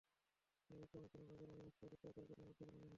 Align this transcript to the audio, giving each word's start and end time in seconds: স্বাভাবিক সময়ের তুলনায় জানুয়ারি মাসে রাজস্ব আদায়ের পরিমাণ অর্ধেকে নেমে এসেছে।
স্বাভাবিক 0.65 0.89
সময়ের 0.93 1.11
তুলনায় 1.13 1.39
জানুয়ারি 1.41 1.55
মাসে 1.69 1.83
রাজস্ব 1.85 2.03
আদায়ের 2.11 2.27
পরিমাণ 2.29 2.47
অর্ধেকে 2.51 2.67
নেমে 2.71 2.79
এসেছে। 2.85 2.89